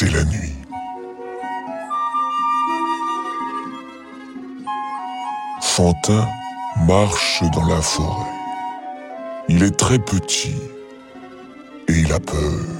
c'est 0.00 0.10
la 0.12 0.24
nuit. 0.24 0.54
Fantin 5.60 6.26
marche 6.86 7.42
dans 7.52 7.66
la 7.66 7.82
forêt. 7.82 8.30
Il 9.50 9.62
est 9.62 9.76
très 9.76 9.98
petit 9.98 10.56
et 11.88 11.92
il 11.92 12.10
a 12.14 12.18
peur. 12.18 12.79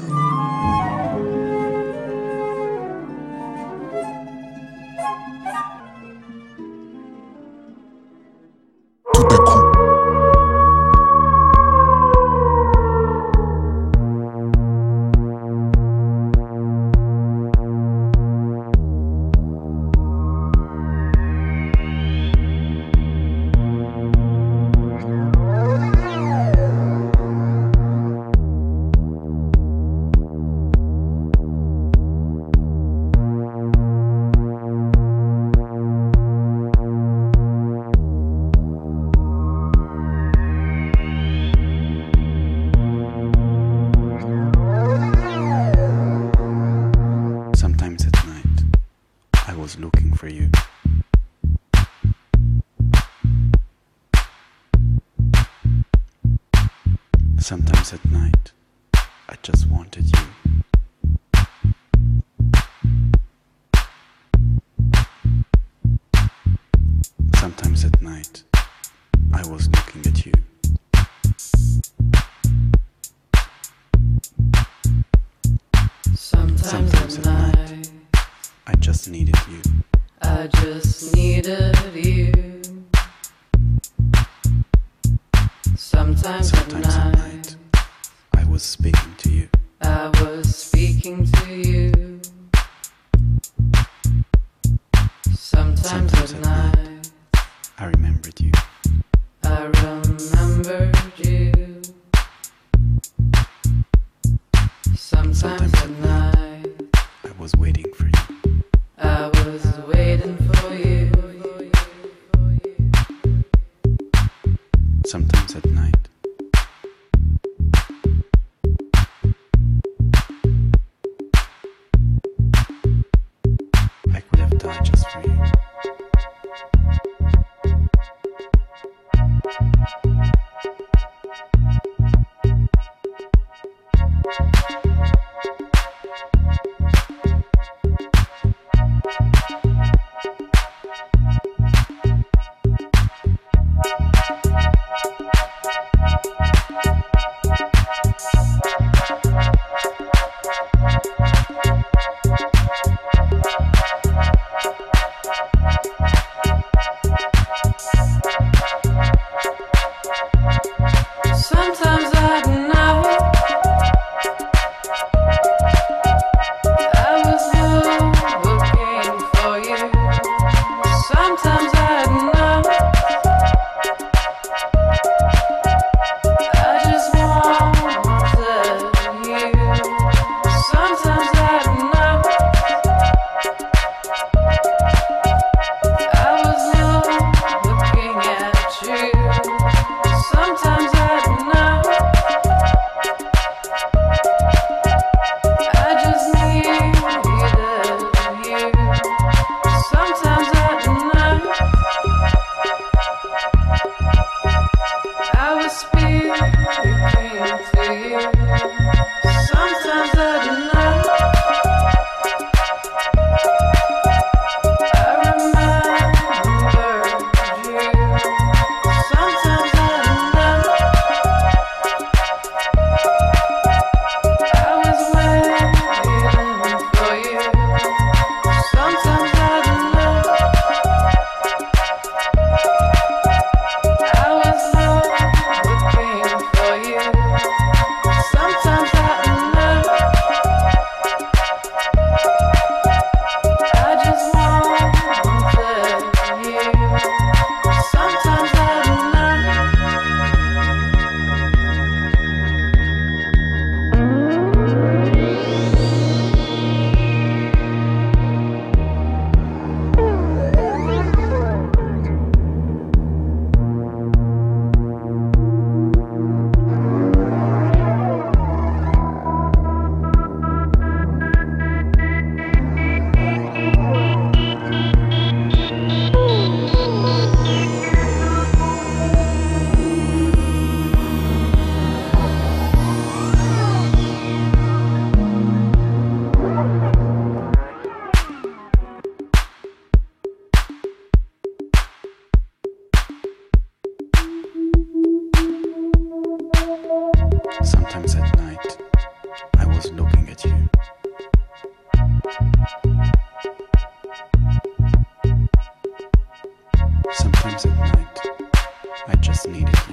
I 309.11 309.17
just 309.17 309.49
needed 309.49 309.75
you. 309.89 309.90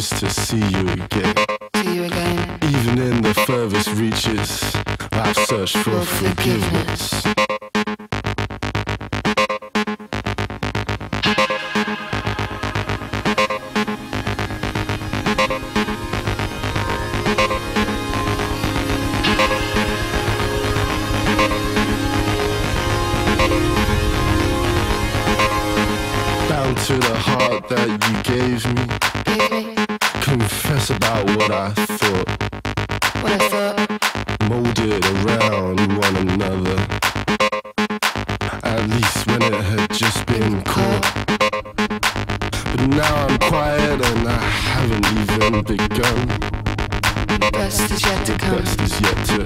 just 0.00 0.18
to 0.18 0.28
see 0.28 0.58
you 0.58 0.88
again. 0.90 1.34
See 1.76 1.94
you 1.94 2.04
again. 2.04 2.58
Even 2.64 2.98
in 2.98 3.22
the 3.22 3.32
furthest 3.32 3.88
reaches, 3.94 4.76
I've 5.12 5.34
searched 5.34 5.78
for, 5.78 6.02
for 6.02 6.34
forgiveness. 6.34 7.22
Bound 26.50 26.76
to 26.84 26.98
the 26.98 27.16
heart 27.16 27.68
that 27.70 27.88
you 28.04 28.22
gave 28.34 28.66
me. 28.74 28.96
Baby 29.48 29.75
confess 30.26 30.90
about 30.90 31.24
what 31.36 31.52
I 31.52 31.70
thought. 31.70 32.28
What 33.22 33.32
I 33.32 33.48
thought. 33.48 33.78
Molded 34.50 35.04
around 35.22 35.78
one 35.96 36.16
another. 36.16 36.78
At 38.64 38.88
least 38.88 39.26
when 39.28 39.42
it 39.42 39.54
had 39.54 39.88
just 39.92 40.26
been 40.26 40.62
caught. 40.64 41.04
But 41.38 42.88
now 42.88 43.14
I'm 43.26 43.38
quiet 43.38 44.04
and 44.04 44.28
I 44.28 44.42
haven't 44.72 45.06
even 45.20 45.62
begun. 45.62 46.26
The 47.38 47.50
best 47.52 47.88
is 47.92 48.02
yet 48.04 48.26
to 48.26 48.36
come. 48.36 48.56
The 48.56 48.62
best 48.62 48.80
is 48.80 49.00
yet 49.00 49.26
to 49.28 49.45